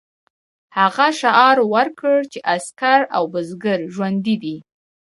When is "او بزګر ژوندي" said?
3.15-4.35